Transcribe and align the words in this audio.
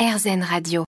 RZN 0.00 0.42
Radio. 0.42 0.84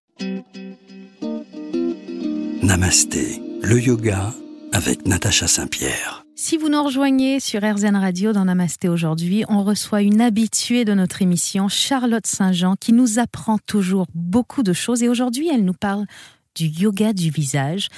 Namasté, 2.63 3.43
le 3.61 3.79
yoga 3.79 4.33
avec 4.73 5.07
Natacha 5.07 5.47
Saint-Pierre. 5.47 6.25
Si 6.35 6.57
vous 6.57 6.71
nous 6.71 6.83
rejoignez 6.83 7.39
sur 7.39 7.61
RZN 7.61 7.95
Radio 7.95 8.33
dans 8.33 8.47
Namasté 8.47 8.89
aujourd'hui, 8.89 9.45
on 9.51 9.65
reçoit 9.65 10.01
une 10.01 10.23
habituée 10.23 10.87
de 10.87 10.95
notre 10.95 11.21
émission, 11.21 11.69
Charlotte 11.69 12.27
Saint-Jean, 12.27 12.75
qui 12.81 12.95
nous 12.95 13.19
apprend 13.19 13.59
toujours 13.59 14.07
beaucoup 14.15 14.63
de 14.63 14.73
choses. 14.73 15.03
Et 15.03 15.11
aujourd'hui, 15.11 15.51
elle 15.53 15.67
nous 15.67 15.75
parle 15.75 16.07
du 16.55 16.69
yoga 16.69 17.13
du 17.13 17.29
visage 17.29 17.89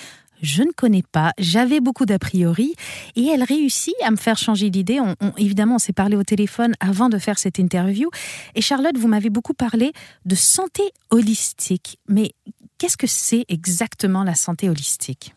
je 0.45 0.62
ne 0.62 0.72
connais 0.72 1.02
pas, 1.02 1.32
j'avais 1.38 1.80
beaucoup 1.80 2.04
d'a 2.04 2.18
priori, 2.18 2.74
et 3.16 3.26
elle 3.26 3.43
réussit 3.43 3.94
à 4.04 4.11
me 4.11 4.16
faire 4.16 4.36
changer 4.36 4.70
d'idée. 4.70 5.00
évidemment, 5.38 5.76
on 5.76 5.79
s'est 5.79 5.93
parlé 5.93 6.16
au 6.16 6.22
téléphone 6.22 6.74
avant 6.80 7.08
de 7.08 7.18
faire 7.18 7.38
cette 7.38 7.58
interview. 7.58 8.11
Et 8.54 8.61
Charlotte, 8.61 8.96
vous 8.96 9.08
m'avez 9.08 9.30
beaucoup 9.30 9.54
parlé 9.54 9.93
de 10.25 10.34
santé 10.34 10.82
holistique. 11.11 11.98
Mais 12.08 12.32
qu'est-ce 12.79 12.96
que 12.96 13.07
c'est 13.07 13.44
exactement 13.49 14.22
la 14.22 14.35
santé 14.35 14.68
holistique? 14.68 15.35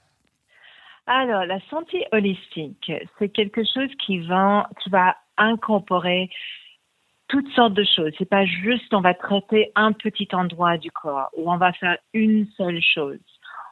Alors, 1.08 1.46
la 1.46 1.60
santé 1.70 2.06
holistique, 2.12 2.92
c'est 3.18 3.30
quelque 3.30 3.62
chose 3.64 3.90
qui 4.06 4.20
va, 4.20 4.70
qui 4.84 4.90
va 4.90 5.16
incorporer 5.38 6.30
toutes 7.30 7.50
sortes 7.54 7.74
de 7.74 7.86
choses. 7.96 8.12
C'est 8.18 8.30
pas 8.30 8.46
juste 8.46 8.94
on 8.94 9.02
va 9.02 9.14
traiter 9.14 9.72
un 9.76 9.94
petit 9.94 10.28
endroit 10.34 10.78
du 10.78 10.92
corps 10.92 11.30
ou 11.38 11.50
on 11.52 11.58
va 11.58 11.72
faire 11.74 11.98
une 12.14 12.48
seule 12.58 12.82
chose 12.82 13.20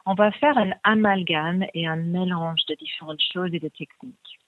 on 0.06 0.14
va 0.14 0.30
faire 0.30 0.56
un 0.56 0.70
amalgame 0.84 1.66
et 1.74 1.86
un 1.86 1.96
mélange 1.96 2.64
de 2.68 2.74
différentes 2.76 3.20
choses 3.32 3.52
et 3.52 3.60
de 3.60 3.68
techniques. 3.68 4.38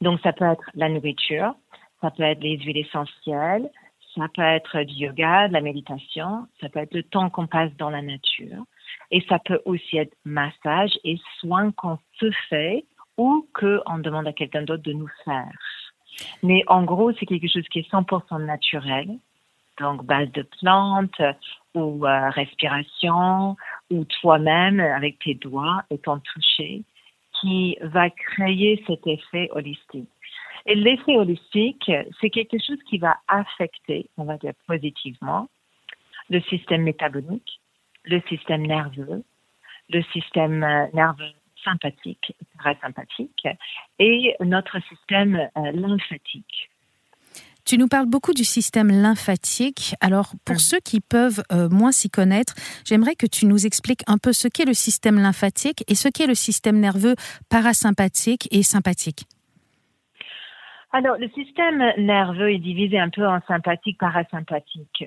Donc, 0.00 0.20
ça 0.20 0.32
peut 0.32 0.44
être 0.44 0.70
la 0.74 0.88
nourriture, 0.88 1.54
ça 2.00 2.10
peut 2.10 2.22
être 2.22 2.42
les 2.42 2.58
huiles 2.58 2.78
essentielles, 2.78 3.70
ça 4.14 4.26
peut 4.34 4.42
être 4.42 4.82
du 4.82 4.94
yoga, 4.94 5.48
de 5.48 5.52
la 5.52 5.60
méditation, 5.60 6.46
ça 6.60 6.68
peut 6.68 6.80
être 6.80 6.94
le 6.94 7.02
temps 7.02 7.30
qu'on 7.30 7.46
passe 7.46 7.74
dans 7.78 7.90
la 7.90 8.02
nature, 8.02 8.64
et 9.10 9.24
ça 9.28 9.38
peut 9.38 9.60
aussi 9.64 9.96
être 9.96 10.14
massage 10.24 10.92
et 11.04 11.18
soins 11.38 11.72
qu'on 11.72 11.98
se 12.18 12.30
fait 12.48 12.84
ou 13.16 13.46
qu'on 13.54 13.98
demande 13.98 14.26
à 14.26 14.32
quelqu'un 14.32 14.62
d'autre 14.62 14.82
de 14.82 14.92
nous 14.92 15.10
faire. 15.24 15.52
Mais 16.42 16.64
en 16.66 16.82
gros, 16.82 17.12
c'est 17.12 17.26
quelque 17.26 17.48
chose 17.48 17.66
qui 17.68 17.80
est 17.80 17.90
100% 17.90 18.44
naturel, 18.44 19.18
donc 19.78 20.04
base 20.04 20.30
de 20.32 20.42
plantes 20.42 21.22
ou 21.74 22.06
euh, 22.06 22.30
respiration 22.30 23.56
ou 23.90 24.04
toi-même 24.04 24.80
avec 24.80 25.18
tes 25.18 25.34
doigts 25.34 25.82
et 25.90 25.98
ton 25.98 26.20
toucher 26.20 26.82
qui 27.40 27.76
va 27.80 28.10
créer 28.10 28.82
cet 28.86 29.06
effet 29.06 29.48
holistique. 29.52 30.08
Et 30.66 30.74
l'effet 30.74 31.16
holistique, 31.16 31.90
c'est 32.20 32.30
quelque 32.30 32.58
chose 32.58 32.78
qui 32.88 32.98
va 32.98 33.16
affecter, 33.28 34.08
on 34.16 34.24
va 34.24 34.36
dire 34.36 34.52
positivement, 34.66 35.48
le 36.28 36.40
système 36.42 36.82
métabolique, 36.82 37.60
le 38.04 38.20
système 38.28 38.66
nerveux, 38.66 39.24
le 39.88 40.02
système 40.12 40.62
euh, 40.62 40.86
nerveux 40.94 41.32
sympathique, 41.64 42.34
parasympathique 42.56 43.46
et 43.98 44.34
notre 44.40 44.80
système 44.88 45.48
euh, 45.56 45.72
lymphatique. 45.72 46.70
Tu 47.70 47.78
nous 47.78 47.86
parles 47.86 48.06
beaucoup 48.06 48.34
du 48.34 48.42
système 48.42 48.90
lymphatique. 48.90 49.94
Alors, 50.00 50.32
pour 50.44 50.60
ceux 50.60 50.80
qui 50.80 50.98
peuvent 50.98 51.40
euh, 51.52 51.68
moins 51.68 51.92
s'y 51.92 52.10
connaître, 52.10 52.56
j'aimerais 52.84 53.14
que 53.14 53.26
tu 53.26 53.46
nous 53.46 53.64
expliques 53.64 54.02
un 54.08 54.18
peu 54.18 54.32
ce 54.32 54.48
qu'est 54.48 54.64
le 54.64 54.74
système 54.74 55.20
lymphatique 55.20 55.84
et 55.86 55.94
ce 55.94 56.08
qu'est 56.08 56.26
le 56.26 56.34
système 56.34 56.80
nerveux 56.80 57.14
parasympathique 57.48 58.48
et 58.50 58.64
sympathique. 58.64 59.28
Alors, 60.92 61.16
le 61.18 61.28
système 61.30 61.82
nerveux 61.98 62.52
est 62.52 62.58
divisé 62.58 62.98
un 62.98 63.10
peu 63.10 63.26
en 63.26 63.40
sympathique, 63.46 63.98
parasympathique. 63.98 65.04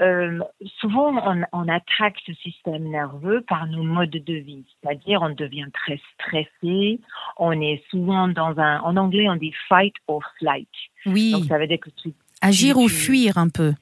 Euh, 0.00 0.40
souvent, 0.80 1.14
on, 1.24 1.42
on, 1.52 1.68
attaque 1.68 2.16
ce 2.26 2.32
système 2.34 2.90
nerveux 2.90 3.42
par 3.42 3.66
nos 3.68 3.84
modes 3.84 4.10
de 4.10 4.34
vie, 4.34 4.64
c'est-à-dire 4.82 5.22
on 5.22 5.30
devient 5.30 5.68
très 5.72 6.00
stressé, 6.14 7.00
on 7.36 7.60
est 7.60 7.82
souvent 7.90 8.26
dans 8.26 8.58
un, 8.58 8.80
en 8.80 8.96
anglais 8.96 9.28
on 9.28 9.36
dit 9.36 9.54
fight 9.68 9.94
or 10.08 10.22
flight. 10.38 10.68
Oui. 11.06 11.32
Donc 11.32 11.44
ça 11.44 11.58
veut 11.58 11.66
dire 11.66 11.80
que 11.80 11.90
tu 11.90 12.12
agir 12.40 12.78
ou 12.78 12.88
fuir 12.88 13.38
un 13.38 13.48
peu. 13.48 13.74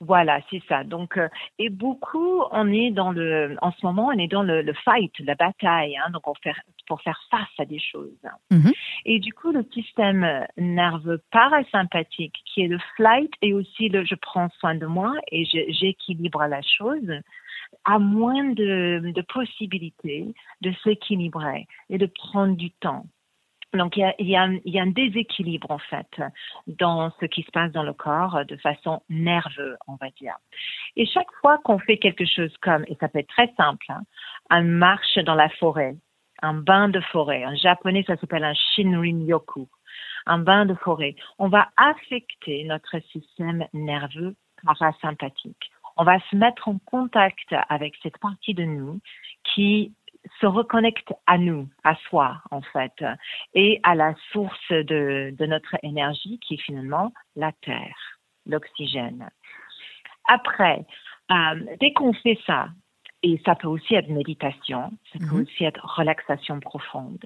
Voilà, 0.00 0.40
c'est 0.50 0.62
ça. 0.68 0.84
Donc, 0.84 1.16
euh, 1.16 1.28
et 1.58 1.70
beaucoup, 1.70 2.42
on 2.50 2.70
est 2.70 2.90
dans 2.90 3.12
le, 3.12 3.56
en 3.62 3.72
ce 3.72 3.84
moment, 3.84 4.08
on 4.08 4.18
est 4.18 4.28
dans 4.28 4.42
le, 4.42 4.62
le 4.62 4.72
fight, 4.74 5.12
la 5.20 5.34
bataille, 5.34 5.96
hein, 5.96 6.10
donc 6.10 6.26
on 6.28 6.34
fait, 6.34 6.52
pour 6.86 7.00
faire 7.00 7.18
face 7.30 7.48
à 7.58 7.64
des 7.64 7.78
choses. 7.78 8.10
Mhm. 8.50 8.72
Et 9.06 9.18
du 9.20 9.32
coup, 9.32 9.52
le 9.52 9.66
système 9.72 10.46
nerveux 10.58 11.22
parasympathique, 11.30 12.36
qui 12.44 12.62
est 12.62 12.68
le 12.68 12.78
flight, 12.96 13.32
et 13.40 13.54
aussi 13.54 13.88
le 13.88 14.04
je 14.04 14.14
prends 14.14 14.48
soin 14.58 14.74
de 14.74 14.86
moi 14.86 15.12
et 15.32 15.44
j'équilibre 15.44 16.44
la 16.46 16.60
chose, 16.62 17.10
a 17.84 17.98
moins 17.98 18.44
de, 18.44 19.12
de 19.14 19.22
possibilités 19.22 20.26
de 20.60 20.72
s'équilibrer 20.84 21.66
et 21.90 21.98
de 21.98 22.06
prendre 22.06 22.56
du 22.56 22.70
temps. 22.70 23.06
Donc 23.76 23.96
il 23.96 24.12
y, 24.20 24.36
a, 24.36 24.42
un, 24.42 24.86
déséquilibre 24.86 25.70
en 25.70 25.78
fait 25.78 26.08
dans 26.66 27.10
ce 27.20 27.26
qui 27.26 27.42
se 27.42 27.50
passe 27.50 27.72
dans 27.72 27.82
le 27.82 27.92
corps 27.92 28.44
de 28.46 28.56
façon 28.56 29.02
nerveuse, 29.08 29.76
on 29.86 29.96
va 29.96 30.10
dire. 30.18 30.36
Et 30.96 31.06
chaque 31.06 31.30
fois 31.40 31.58
qu'on 31.64 31.78
fait 31.78 31.98
quelque 31.98 32.24
chose 32.24 32.54
comme, 32.62 32.84
et 32.88 32.96
ça 33.00 33.08
peut 33.08 33.18
être 33.18 33.28
très 33.28 33.52
simple, 33.56 33.86
hein, 33.88 34.02
un 34.50 34.62
marche 34.62 35.18
dans 35.18 35.34
la 35.34 35.48
forêt, 35.48 35.96
un 36.42 36.54
bain 36.54 36.88
de 36.88 37.00
forêt, 37.00 37.44
en 37.46 37.56
japonais 37.56 38.04
ça 38.06 38.16
s'appelle 38.16 38.44
un 38.44 38.54
shinrin-yoku, 38.54 39.68
un 40.26 40.38
bain 40.38 40.66
de 40.66 40.74
forêt, 40.74 41.14
on 41.38 41.48
va 41.48 41.68
affecter 41.76 42.64
notre 42.64 42.98
système 43.10 43.66
nerveux 43.72 44.34
parasympathique. 44.64 45.70
On 45.98 46.04
va 46.04 46.18
se 46.30 46.36
mettre 46.36 46.68
en 46.68 46.78
contact 46.84 47.54
avec 47.68 47.94
cette 48.02 48.18
partie 48.18 48.52
de 48.52 48.64
nous 48.64 49.00
qui 49.54 49.94
se 50.40 50.46
reconnecte 50.46 51.12
à 51.26 51.38
nous, 51.38 51.68
à 51.84 51.94
soi 52.08 52.42
en 52.50 52.62
fait, 52.62 53.04
et 53.54 53.80
à 53.82 53.94
la 53.94 54.14
source 54.32 54.70
de, 54.70 55.34
de 55.36 55.46
notre 55.46 55.76
énergie 55.82 56.38
qui 56.40 56.54
est 56.54 56.62
finalement 56.62 57.12
la 57.34 57.52
terre, 57.52 58.18
l'oxygène. 58.46 59.28
Après, 60.26 60.84
euh, 61.30 61.76
dès 61.80 61.92
qu'on 61.92 62.12
fait 62.12 62.38
ça, 62.46 62.68
et 63.22 63.40
ça 63.44 63.54
peut 63.54 63.68
aussi 63.68 63.94
être 63.94 64.08
méditation, 64.08 64.92
ça 65.12 65.18
peut 65.18 65.36
mhm. 65.36 65.42
aussi 65.42 65.64
être 65.64 65.84
relaxation 65.96 66.60
profonde, 66.60 67.24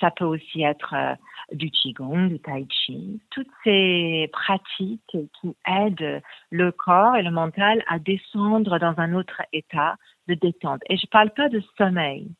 ça 0.00 0.10
peut 0.10 0.24
aussi 0.24 0.62
être 0.62 0.94
euh, 0.94 1.14
du 1.52 1.70
qigong, 1.70 2.28
du 2.28 2.40
tai 2.40 2.66
chi, 2.68 3.20
toutes 3.30 3.50
ces 3.62 4.28
pratiques 4.32 5.02
qui 5.40 5.56
aident 5.66 6.22
le 6.50 6.72
corps 6.72 7.16
et 7.16 7.22
le 7.22 7.30
mental 7.30 7.82
à 7.88 7.98
descendre 7.98 8.78
dans 8.78 8.94
un 8.98 9.14
autre 9.14 9.42
état 9.52 9.96
de 10.28 10.34
détente. 10.34 10.80
Et 10.88 10.96
je 10.96 11.06
parle 11.06 11.30
pas 11.30 11.48
de 11.48 11.62
sommeil. 11.76 12.30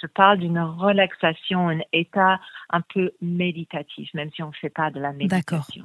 Je 0.00 0.06
parle 0.06 0.38
d'une 0.38 0.58
relaxation, 0.58 1.68
un 1.68 1.80
état 1.92 2.40
un 2.70 2.80
peu 2.80 3.12
méditatif, 3.20 4.12
même 4.14 4.30
si 4.32 4.42
on 4.42 4.48
ne 4.48 4.52
fait 4.52 4.70
pas 4.70 4.90
de 4.90 4.98
la 4.98 5.12
méditation. 5.12 5.84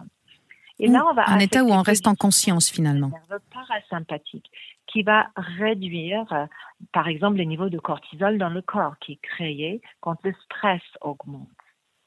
Et 0.79 0.87
là, 0.87 1.05
on 1.09 1.13
va 1.13 1.29
un 1.29 1.39
état 1.39 1.63
où 1.63 1.71
on 1.71 1.81
reste 1.81 2.07
en 2.07 2.15
conscience 2.15 2.69
finalement. 2.69 3.11
Le 3.29 3.39
parasympathique 3.53 4.51
qui 4.87 5.03
va 5.03 5.27
réduire, 5.35 6.31
euh, 6.33 6.45
par 6.91 7.07
exemple, 7.07 7.37
les 7.37 7.45
niveaux 7.45 7.69
de 7.69 7.79
cortisol 7.79 8.37
dans 8.37 8.49
le 8.49 8.61
corps 8.61 8.97
qui 8.99 9.13
est 9.13 9.21
créé 9.21 9.81
quand 10.01 10.17
le 10.23 10.33
stress 10.45 10.81
augmente. 11.01 11.47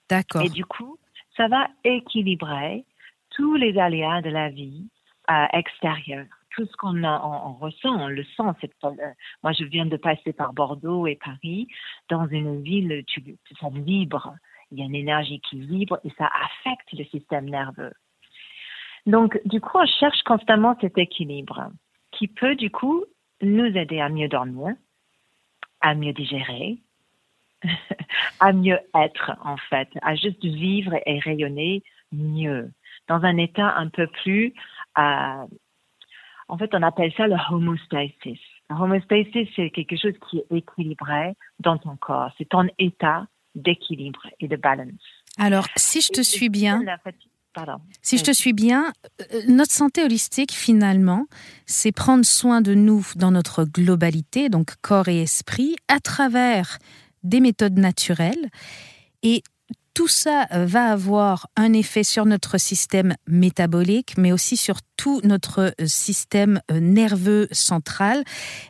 D'accord. 0.09 0.43
Et 0.43 0.49
du 0.49 0.65
coup, 0.65 0.99
ça 1.37 1.49
va 1.49 1.69
équilibrer 1.85 2.85
tous 3.31 3.55
les 3.55 3.79
aléas 3.79 4.23
de 4.23 4.31
la 4.31 4.49
vie 4.51 4.89
euh, 5.31 5.47
extérieure 5.53 6.27
tout 6.59 6.67
ce 6.67 6.77
qu'on 6.77 7.05
on, 7.05 7.53
ressent, 7.55 7.95
on 7.95 8.09
le 8.09 8.25
sent. 8.25 8.51
Cette, 8.61 8.73
euh, 8.83 8.91
moi, 9.45 9.53
je 9.53 9.65
viens 9.65 9.87
de 9.87 9.97
passer 9.97 10.33
par 10.33 10.53
Bordeaux 10.53 11.07
et 11.07 11.17
Paris, 11.17 11.69
dans 12.09 12.27
une 12.27 12.63
ville, 12.63 13.05
tu, 13.07 13.23
ça 13.61 13.69
vibre. 13.71 14.35
Il 14.73 14.79
y 14.79 14.83
a 14.83 14.87
une 14.87 14.95
énergie 14.95 15.41
qui 15.41 15.61
vibre 15.61 16.01
et 16.05 16.11
ça 16.19 16.27
affecte 16.27 16.93
le 16.93 17.05
système 17.05 17.49
nerveux. 17.49 17.93
Donc, 19.09 19.41
du 19.47 19.61
coup, 19.61 19.79
on 19.79 19.87
cherche 19.87 20.23
constamment 20.23 20.77
cet 20.81 20.99
équilibre 20.99 21.71
qui 22.13 22.29
peut, 22.29 22.55
du 22.55 22.71
coup, 22.71 23.05
nous 23.43 23.65
aider 23.65 24.01
à 24.01 24.09
mieux 24.09 24.29
dormir, 24.29 24.75
à 25.81 25.95
mieux 25.95 26.13
digérer, 26.13 26.79
à 28.41 28.53
mieux 28.53 28.79
être, 28.95 29.33
en 29.43 29.57
fait, 29.57 29.89
à 30.03 30.15
juste 30.15 30.45
vivre 30.45 30.95
et 31.07 31.19
rayonner 31.19 31.83
mieux, 32.13 32.71
dans 33.09 33.23
un 33.25 33.37
état 33.39 33.77
un 33.77 33.89
peu 33.89 34.07
plus 34.07 34.55
euh, 34.99 35.47
en 36.49 36.57
fait, 36.57 36.71
on 36.73 36.83
appelle 36.83 37.13
ça 37.17 37.27
le 37.27 37.37
homostasis. 37.51 38.41
Homostasis, 38.71 39.49
c'est 39.55 39.71
quelque 39.71 39.97
chose 39.97 40.15
qui 40.29 40.39
est 40.39 40.57
équilibré 40.57 41.35
dans 41.61 41.79
ton 41.79 41.97
corps. 41.97 42.31
C'est 42.39 42.49
ton 42.49 42.67
état 42.79 43.27
d'équilibre 43.55 44.27
et 44.41 44.49
de 44.49 44.57
balance. 44.57 44.89
Alors, 45.39 45.67
si 45.77 46.01
je 46.01 46.09
te 46.09 46.23
suis 46.23 46.49
bien, 46.49 46.83
si 48.03 48.19
je 48.19 48.25
te 48.25 48.33
suis 48.33 48.53
bien, 48.53 48.93
euh, 49.33 49.43
notre 49.49 49.73
santé 49.73 50.05
holistique, 50.05 50.53
finalement, 50.53 51.27
c'est 51.67 51.93
prendre 51.93 52.25
soin 52.25 52.61
de 52.61 52.75
nous 52.75 53.07
dans 53.17 53.31
notre 53.31 53.65
globalité, 53.65 54.49
donc 54.49 54.75
corps 54.81 55.09
et 55.09 55.23
esprit, 55.23 55.77
à 55.89 56.01
travers 56.01 56.79
des 57.23 57.41
méthodes 57.41 57.79
naturelles. 57.79 58.51
Et 59.23 59.43
tout 59.95 60.07
ça 60.07 60.47
va 60.53 60.93
avoir 60.93 61.49
un 61.57 61.73
effet 61.73 62.05
sur 62.05 62.25
notre 62.25 62.57
système 62.59 63.17
métabolique, 63.27 64.17
mais 64.17 64.31
aussi 64.31 64.57
sur 64.57 64.77
tout 64.97 65.21
notre 65.25 65.75
euh, 65.81 65.87
système 65.87 66.61
euh, 66.71 66.79
nerveux 66.79 67.49
central. 67.51 68.23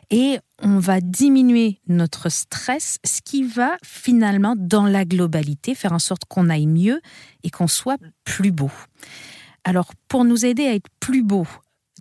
Et 0.09 0.39
on 0.61 0.79
va 0.79 1.01
diminuer 1.01 1.79
notre 1.87 2.29
stress, 2.29 2.99
ce 3.05 3.21
qui 3.21 3.43
va 3.43 3.77
finalement, 3.83 4.55
dans 4.57 4.85
la 4.85 5.05
globalité, 5.05 5.75
faire 5.75 5.93
en 5.93 5.99
sorte 5.99 6.25
qu'on 6.25 6.49
aille 6.49 6.67
mieux 6.67 7.01
et 7.43 7.49
qu'on 7.49 7.67
soit 7.67 7.97
plus 8.23 8.51
beau. 8.51 8.71
Alors, 9.63 9.91
pour 10.07 10.25
nous 10.25 10.45
aider 10.45 10.65
à 10.65 10.73
être 10.73 10.89
plus 10.99 11.23
beau, 11.23 11.47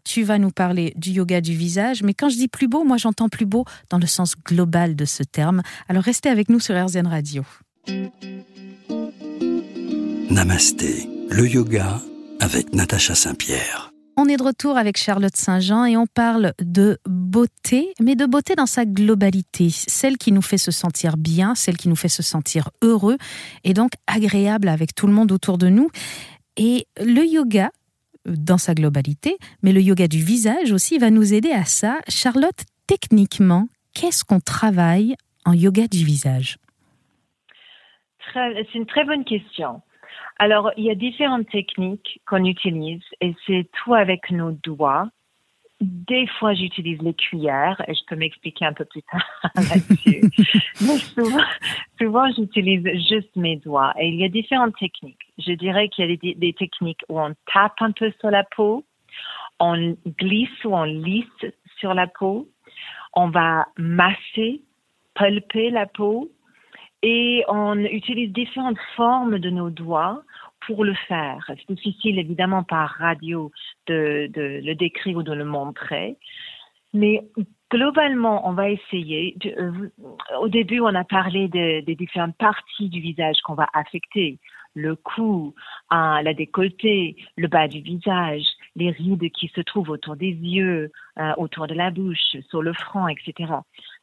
tu 0.04 0.22
vas 0.22 0.38
nous 0.38 0.50
parler 0.50 0.92
du 0.96 1.10
yoga 1.10 1.40
du 1.40 1.54
visage, 1.54 2.02
mais 2.02 2.14
quand 2.14 2.28
je 2.28 2.36
dis 2.36 2.48
plus 2.48 2.68
beau, 2.68 2.84
moi 2.84 2.96
j'entends 2.96 3.28
plus 3.28 3.46
beau 3.46 3.64
dans 3.90 3.98
le 3.98 4.06
sens 4.06 4.34
global 4.36 4.96
de 4.96 5.04
ce 5.04 5.22
terme. 5.22 5.62
Alors 5.88 6.02
restez 6.02 6.30
avec 6.30 6.48
nous 6.48 6.60
sur 6.60 6.74
RZN 6.74 7.06
Radio. 7.06 7.44
Namasté, 10.30 11.08
le 11.30 11.46
yoga 11.46 12.00
avec 12.40 12.72
Natacha 12.72 13.14
Saint-Pierre. 13.14 13.92
On 14.16 14.26
est 14.26 14.36
de 14.36 14.42
retour 14.42 14.76
avec 14.76 14.96
Charlotte 14.96 15.36
Saint-Jean 15.36 15.84
et 15.84 15.96
on 15.96 16.06
parle 16.06 16.52
de 16.60 16.98
beauté, 17.28 17.92
mais 18.00 18.16
de 18.16 18.26
beauté 18.26 18.54
dans 18.54 18.66
sa 18.66 18.84
globalité, 18.84 19.68
celle 19.70 20.16
qui 20.16 20.32
nous 20.32 20.42
fait 20.42 20.58
se 20.58 20.70
sentir 20.70 21.16
bien, 21.16 21.54
celle 21.54 21.76
qui 21.76 21.88
nous 21.88 21.96
fait 21.96 22.08
se 22.08 22.22
sentir 22.22 22.70
heureux 22.82 23.18
et 23.64 23.74
donc 23.74 23.92
agréable 24.06 24.68
avec 24.68 24.94
tout 24.94 25.06
le 25.06 25.12
monde 25.12 25.30
autour 25.30 25.58
de 25.58 25.68
nous. 25.68 25.90
Et 26.56 26.86
le 26.98 27.24
yoga, 27.24 27.70
dans 28.24 28.58
sa 28.58 28.74
globalité, 28.74 29.36
mais 29.62 29.72
le 29.72 29.80
yoga 29.80 30.08
du 30.08 30.22
visage 30.22 30.72
aussi 30.72 30.98
va 30.98 31.10
nous 31.10 31.34
aider 31.34 31.52
à 31.52 31.64
ça. 31.64 31.98
Charlotte, 32.08 32.64
techniquement, 32.86 33.68
qu'est-ce 33.94 34.24
qu'on 34.24 34.40
travaille 34.40 35.14
en 35.44 35.52
yoga 35.52 35.86
du 35.86 36.04
visage? 36.04 36.58
C'est 38.34 38.74
une 38.74 38.86
très 38.86 39.04
bonne 39.04 39.24
question. 39.24 39.80
Alors, 40.38 40.70
il 40.76 40.84
y 40.84 40.90
a 40.90 40.94
différentes 40.94 41.48
techniques 41.48 42.20
qu'on 42.26 42.44
utilise 42.44 43.02
et 43.20 43.34
c'est 43.46 43.68
tout 43.72 43.94
avec 43.94 44.30
nos 44.30 44.52
doigts. 44.52 45.10
Des 45.80 46.26
fois, 46.38 46.54
j'utilise 46.54 47.00
les 47.02 47.14
cuillères 47.14 47.80
et 47.86 47.94
je 47.94 48.00
peux 48.06 48.16
m'expliquer 48.16 48.64
un 48.64 48.72
peu 48.72 48.84
plus 48.84 49.02
tard 49.02 49.24
là-dessus. 49.54 50.22
Mais 50.80 50.98
souvent, 50.98 51.44
souvent 52.00 52.32
j'utilise 52.36 52.84
juste 53.08 53.34
mes 53.36 53.56
doigts 53.56 53.94
et 53.98 54.08
il 54.08 54.16
y 54.16 54.24
a 54.24 54.28
différentes 54.28 54.76
techniques. 54.76 55.32
Je 55.38 55.52
dirais 55.52 55.88
qu'il 55.88 56.08
y 56.08 56.12
a 56.12 56.16
des, 56.16 56.34
des, 56.34 56.52
techniques 56.52 57.02
où 57.08 57.20
on 57.20 57.32
tape 57.52 57.80
un 57.80 57.92
peu 57.92 58.12
sur 58.18 58.30
la 58.30 58.42
peau, 58.42 58.84
on 59.60 59.96
glisse 60.18 60.64
ou 60.64 60.74
on 60.74 60.84
lisse 60.84 61.26
sur 61.78 61.94
la 61.94 62.08
peau, 62.08 62.48
on 63.14 63.28
va 63.28 63.66
masser, 63.76 64.62
pulper 65.14 65.70
la 65.70 65.86
peau 65.86 66.28
et 67.02 67.44
on 67.48 67.78
utilise 67.78 68.32
différentes 68.32 68.78
formes 68.96 69.38
de 69.38 69.50
nos 69.50 69.70
doigts 69.70 70.22
pour 70.68 70.84
le 70.84 70.92
faire. 71.08 71.42
C'est 71.48 71.74
difficile 71.74 72.18
évidemment 72.18 72.62
par 72.62 72.90
radio 72.98 73.50
de, 73.86 74.30
le 74.36 74.74
décrire 74.74 75.16
ou 75.16 75.22
de 75.22 75.32
le 75.32 75.46
montrer, 75.46 76.18
mais 76.92 77.24
globalement, 77.70 78.46
on 78.46 78.52
va 78.52 78.68
essayer. 78.68 79.34
Euh, 79.46 79.88
au 80.40 80.48
début, 80.48 80.80
on 80.80 80.94
a 80.94 81.04
parlé 81.04 81.48
des 81.48 81.96
différentes 81.96 82.36
parties 82.36 82.90
du 82.90 83.00
visage 83.00 83.36
qu'on 83.44 83.54
va 83.54 83.66
affecter 83.72 84.38
le 84.74 84.94
cou, 84.94 85.54
la 85.90 86.34
décolleté, 86.34 87.16
le 87.36 87.48
bas 87.48 87.66
du 87.66 87.80
visage, 87.80 88.44
les 88.78 88.90
rides 88.90 89.30
qui 89.32 89.48
se 89.48 89.60
trouvent 89.60 89.90
autour 89.90 90.16
des 90.16 90.30
yeux, 90.30 90.90
euh, 91.18 91.32
autour 91.36 91.66
de 91.66 91.74
la 91.74 91.90
bouche, 91.90 92.36
sur 92.48 92.62
le 92.62 92.72
front, 92.72 93.08
etc. 93.08 93.52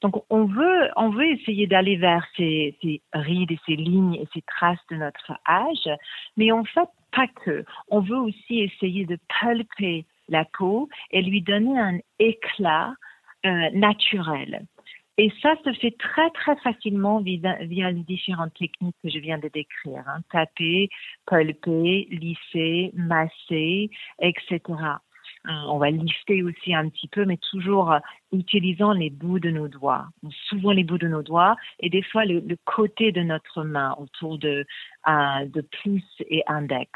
Donc 0.02 0.24
on 0.30 0.46
veut, 0.46 0.90
on 0.98 1.10
veut 1.10 1.28
essayer 1.28 1.66
d'aller 1.66 1.96
vers 1.96 2.26
ces, 2.36 2.76
rides 3.14 3.52
et 3.52 3.60
ces 3.66 3.76
lignes 3.76 4.16
et 4.16 4.28
ces 4.34 4.42
traces 4.42 4.86
de 4.92 4.98
notre 4.98 5.34
âge, 5.48 5.90
mais 6.38 6.52
en 6.52 6.66
fait 6.66 6.90
pas 7.12 7.28
que. 7.28 7.64
On 7.88 8.02
veut 8.02 8.18
aussi 8.18 8.60
essayer 8.60 9.06
de 9.06 9.18
palper 9.40 10.06
la 10.28 10.44
peau 10.46 10.90
et 11.12 11.22
lui 11.22 11.42
donner 11.42 11.80
un 11.80 11.98
éclat 12.20 12.94
euh, 13.46 13.70
naturel. 13.74 14.66
Et 15.18 15.32
ça 15.42 15.56
se 15.64 15.72
fait 15.74 15.96
très 15.98 16.30
très 16.32 16.58
facilement 16.58 17.22
via, 17.22 17.58
les 17.62 18.04
différentes 18.04 18.54
techniques 18.54 18.98
que 19.02 19.10
je 19.10 19.20
viens 19.20 19.38
de 19.38 19.48
décrire. 19.48 20.04
Hein. 20.08 20.22
Taper, 20.30 20.90
pulper, 21.26 22.08
lisser, 22.12 22.92
masser, 22.94 23.90
etc. 24.20 24.60
Euh, 25.48 25.52
on 25.68 25.78
va 25.78 25.92
lister 25.92 26.44
aussi 26.44 26.74
un 26.74 26.90
petit 26.90 27.08
peu, 27.08 27.24
mais 27.26 27.38
toujours 27.38 27.94
euh, 27.94 28.00
utilisant 28.34 28.94
les 28.94 29.10
bouts 29.10 29.40
de 29.40 29.52
nos 29.52 29.68
doigts. 29.68 30.08
Souvent 30.50 30.72
les 30.72 30.84
bouts 30.84 30.98
de 30.98 31.08
nos 31.08 31.22
doigts 31.22 31.56
et 31.80 31.90
des 31.90 32.02
fois 32.02 32.26
le, 32.26 32.42
côté 32.66 33.12
de 33.12 33.22
notre 33.22 33.64
main 33.64 33.96
autour 34.00 34.38
de, 34.38 34.66
euh, 35.08 35.46
de 35.46 35.62
pouce 35.84 36.22
et 36.30 36.44
index 36.48 36.90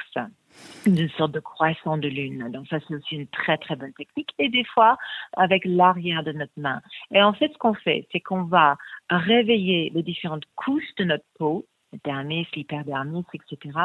une 0.86 1.10
sorte 1.10 1.32
de 1.32 1.40
croissant 1.40 1.98
de 1.98 2.08
lune. 2.08 2.50
Donc 2.52 2.68
ça, 2.68 2.78
c'est 2.88 2.96
aussi 2.96 3.16
une 3.16 3.28
très 3.28 3.58
très 3.58 3.76
bonne 3.76 3.94
technique. 3.94 4.32
Et 4.40 4.50
des 4.50 4.64
fois, 4.64 4.98
avec 5.36 5.64
l'arrière 5.66 6.24
de 6.24 6.32
notre 6.32 6.54
main. 6.58 6.82
Et 7.12 7.22
en 7.22 7.34
fait, 7.34 7.52
ce 7.52 7.58
qu'on 7.58 7.74
fait, 7.74 8.08
c'est 8.12 8.20
qu'on 8.20 8.44
va 8.44 8.78
réveiller 9.10 9.92
les 9.94 10.04
différentes 10.04 10.46
couches 10.56 10.96
de 10.98 11.04
notre 11.04 11.26
peau, 11.38 11.66
dermis, 12.04 12.48
l'hyperdermis, 12.56 13.26
etc. 13.34 13.78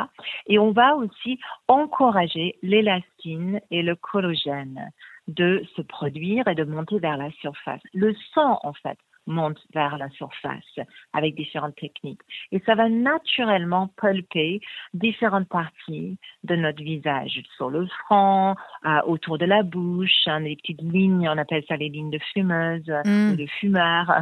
Et 0.47 0.59
on 0.59 0.73
va 0.73 0.97
aussi 0.97 1.39
encourager 1.69 2.57
l'élastine 2.63 3.61
et 3.71 3.83
le 3.83 3.97
collagène 3.97 4.91
de 5.29 5.65
se 5.75 5.83
produire 5.83 6.47
et 6.49 6.55
de 6.55 6.65
monter 6.65 6.99
vers 6.99 7.17
la 7.17 7.31
surface. 7.41 7.81
Le 7.95 8.15
sang, 8.35 8.61
en 8.63 8.75
fait, 8.75 8.99
monte 9.27 9.59
vers 9.75 9.99
la 9.99 10.09
surface 10.11 10.79
avec 11.13 11.35
différentes 11.35 11.77
techniques. 11.77 12.21
Et 12.53 12.61
ça 12.67 12.75
va 12.75 12.89
naturellement 12.89 13.89
pulper 13.97 14.61
différentes 14.93 15.49
parties 15.49 16.19
de 16.45 16.57
notre 16.57 16.83
visage, 16.83 17.41
sur 17.57 17.71
le 17.71 17.87
front, 17.87 18.55
euh, 18.85 19.01
autour 19.07 19.39
de 19.39 19.47
la 19.47 19.63
bouche, 19.63 20.27
hein, 20.27 20.41
les 20.41 20.57
petites 20.57 20.83
lignes, 20.83 21.29
on 21.29 21.39
appelle 21.39 21.65
ça 21.69 21.77
les 21.77 21.89
lignes 21.89 22.11
de 22.11 22.21
fumeuse 22.33 22.89
mm. 23.05 23.33
ou 23.33 23.37
de 23.37 23.47
fumeur, 23.47 24.13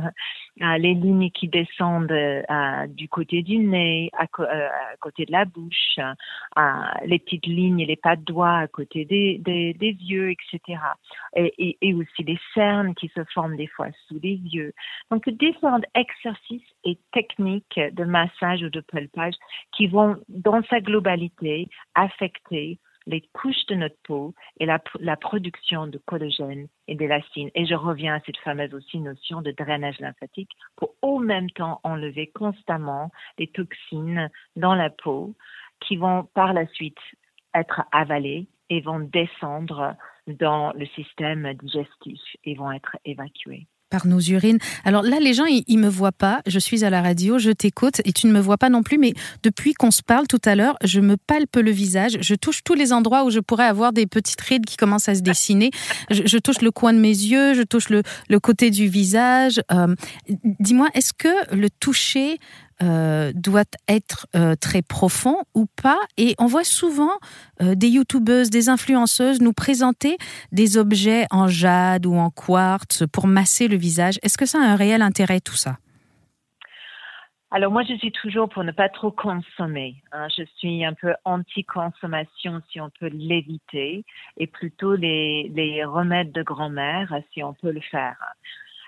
les 0.57 0.95
lignes 0.95 1.31
qui 1.31 1.49
descendent 1.49 2.13
euh, 2.13 2.87
du 2.89 3.09
côté 3.09 3.43
du 3.43 3.59
nez, 3.59 4.11
à, 4.13 4.27
côté 5.01 5.25
de 5.25 5.33
la 5.33 5.45
bouche, 5.45 5.99
les 7.05 7.19
petites 7.19 7.47
lignes 7.47 7.85
les 7.85 7.97
pas 7.97 8.17
de 8.17 8.23
doigts 8.23 8.59
à 8.59 8.67
côté 8.69 9.05
des, 9.05 9.97
yeux, 10.01 10.31
etc. 10.31 10.79
Et, 11.37 11.95
aussi 11.95 12.25
les 12.25 12.39
cernes 12.55 12.95
qui 12.95 13.09
se 13.15 13.25
forment 13.33 13.57
des 13.57 13.67
fois 13.67 13.89
sous 14.07 14.19
les 14.23 14.37
yeux. 14.37 14.73
Donc, 15.11 15.29
différents 15.29 15.81
exercices 15.95 16.63
et 16.85 16.99
techniques 17.13 17.81
de 17.93 18.05
massage 18.05 18.63
ou 18.63 18.71
de 18.71 18.81
pulpage 18.81 19.35
qui 19.73 19.87
vont, 19.87 20.17
dans 20.29 20.63
sa 20.65 20.81
globalité, 20.81 21.69
affecter 21.95 22.79
les 23.07 23.23
couches 23.33 23.67
de 23.69 23.75
notre 23.75 23.97
peau 24.05 24.35
et 24.61 24.67
la, 24.67 25.17
production 25.17 25.87
de 25.87 25.99
collagène 25.99 26.69
et 26.89 26.95
d'élastine. 26.95 27.51
Et 27.55 27.67
je 27.67 27.75
reviens 27.75 28.17
à 28.17 28.21
cette 28.21 28.37
fameuse 28.39 28.75
aussi 28.75 28.99
notion 28.99 29.43
de 29.43 29.53
drainage 29.53 30.01
lymphatique 30.01 30.51
pour 30.77 30.95
au 31.03 31.19
même 31.19 31.51
temps 31.51 31.81
enlever 31.85 32.29
constamment 32.29 33.11
les 33.39 33.49
toxines 33.49 34.31
dans 34.57 34.75
la 34.75 34.91
peau 34.91 35.35
qui 35.81 35.97
vont 35.97 36.25
par 36.35 36.53
la 36.53 36.67
suite 36.69 36.99
être 37.55 37.83
avalées 37.93 38.47
et 38.71 38.81
vont 38.81 39.01
descendre 39.01 39.97
dans 40.27 40.73
le 40.73 40.87
système 40.87 41.53
digestif 41.55 42.21
et 42.45 42.55
vont 42.55 42.73
être 42.73 42.97
évacuées 43.05 43.67
par 43.93 44.07
nos 44.07 44.21
urines. 44.21 44.59
Alors 44.85 45.03
là, 45.03 45.21
les 45.21 45.35
gens, 45.35 45.45
ils, 45.45 45.79
me 45.79 45.89
voient 45.89 46.13
pas. 46.13 46.41
Je 46.47 46.59
suis 46.59 46.83
à 46.83 46.89
la 46.89 47.03
radio, 47.03 47.39
je 47.39 47.51
t'écoute 47.51 48.01
et 48.07 48.13
tu 48.15 48.27
ne 48.27 48.33
me 48.33 48.41
vois 48.41 48.57
pas 48.57 48.71
non 48.71 48.83
plus. 48.83 48.97
Mais 48.97 49.13
depuis 49.43 49.75
qu'on 49.75 49.91
se 49.91 50.03
parle 50.03 50.27
tout 50.27 50.41
à 50.47 50.55
l'heure, 50.55 50.77
je 50.83 51.01
me 51.01 51.19
palpe 51.19 51.57
le 51.57 51.71
visage. 51.71 52.17
Je 52.23 52.35
touche 52.35 52.65
tous 52.65 52.73
les 52.73 52.95
endroits 52.95 53.25
où 53.25 53.31
je 53.31 53.41
pourrais 53.41 53.67
avoir 53.67 53.93
des 53.93 54.07
petites 54.07 54.41
rides 54.41 54.65
qui 54.65 54.79
commencent 54.79 55.11
à 55.11 55.15
se 55.15 55.21
dessiner. 55.21 55.71
Je, 56.11 56.39
touche 56.39 56.63
le 56.63 56.71
coin 56.71 56.95
de 56.95 56.99
mes 56.99 57.09
yeux, 57.09 57.53
je 57.53 57.63
touche 57.63 57.91
le, 57.91 58.03
côté 58.41 58.71
du 58.71 58.89
visage. 58.89 59.61
Euh, 59.71 59.95
dis-moi, 60.59 60.89
est-ce 60.95 61.13
que 61.13 61.55
le 61.55 61.69
toucher 61.69 62.39
euh, 62.83 63.33
doit 63.35 63.65
être 63.89 64.27
euh, 64.35 64.57
très 64.57 64.83
profond 64.83 65.37
ou 65.55 65.67
pas. 65.81 65.99
Et 66.17 66.35
on 66.39 66.47
voit 66.47 66.65
souvent 66.65 67.13
euh, 67.61 67.75
des 67.75 67.89
youtubeuses, 67.89 68.51
des 68.51 68.69
influenceuses 68.69 69.41
nous 69.41 69.53
présenter 69.53 70.17
des 70.51 70.79
objets 70.79 71.27
en 71.31 71.47
jade 71.47 72.07
ou 72.07 72.15
en 72.17 72.31
quartz 72.31 73.05
pour 73.13 73.27
masser 73.27 73.69
le 73.69 73.77
visage. 73.77 74.19
Est-ce 74.23 74.37
que 74.37 74.47
ça 74.47 74.59
a 74.59 74.65
un 74.65 74.77
réel 74.77 75.01
intérêt 75.01 75.41
tout 75.41 75.55
ça? 75.55 75.77
Alors 77.53 77.71
moi, 77.71 77.83
je 77.87 77.95
suis 77.97 78.11
toujours 78.11 78.49
pour 78.49 78.65
ne 78.65 78.73
pas 78.73 78.89
trop 78.89 79.11
consommer. 79.11 79.97
Hein. 80.11 80.27
Je 80.37 80.43
suis 80.57 80.85
un 80.87 80.95
peu 80.95 81.15
anti-consommation 81.25 82.63
si 82.71 82.81
on 82.81 82.91
peut 82.99 83.11
l'éviter 83.13 84.05
et 84.39 84.47
plutôt 84.47 84.95
les, 84.97 85.85
remèdes 85.85 86.33
de 86.33 86.43
grand-mère 86.43 87.15
si 87.33 87.43
on 87.43 87.53
peut 87.53 87.71
le 87.71 87.83
faire. 87.83 88.17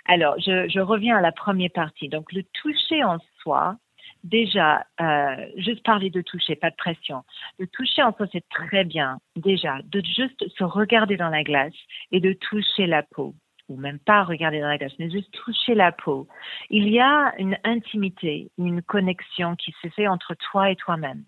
Alors, 0.06 0.34
je, 0.38 0.80
reviens 0.80 1.16
à 1.16 1.20
la 1.20 1.32
première 1.32 1.70
partie. 1.70 2.08
Donc, 2.08 2.32
le 2.32 2.42
toucher 2.42 3.04
en 3.04 3.18
soi, 3.42 3.76
déjà, 4.24 4.86
euh, 5.00 5.46
juste 5.56 5.84
parler 5.84 6.10
de 6.10 6.22
toucher, 6.22 6.56
pas 6.56 6.70
de 6.70 6.76
pression. 6.76 7.22
Le 7.58 7.66
toucher 7.68 8.02
en 8.02 8.12
soi, 8.14 8.26
c'est 8.32 8.48
très 8.48 8.84
bien, 8.84 9.18
déjà, 9.36 9.78
de 9.84 10.02
juste 10.04 10.48
se 10.48 10.64
regarder 10.64 11.16
dans 11.16 11.28
la 11.28 11.44
glace 11.44 11.74
et 12.10 12.20
de 12.20 12.32
toucher 12.32 12.86
la 12.86 13.02
peau. 13.02 13.34
ou 13.70 13.78
même 13.78 13.98
pas 13.98 14.24
regarder 14.24 14.60
dans 14.60 14.68
la 14.68 14.76
glace, 14.76 14.92
mais 14.98 15.10
juste 15.10 15.32
toucher 15.32 15.74
la 15.74 15.90
peau, 15.90 16.28
il 16.68 16.86
y 16.88 17.00
a 17.00 17.32
une 17.38 17.56
intimité, 17.64 18.50
une 18.58 18.82
connexion 18.82 19.56
qui 19.56 19.74
se 19.80 19.88
fait 19.88 20.06
entre 20.06 20.34
toi 20.34 20.70
et 20.70 20.76
toi-même. 20.76 21.24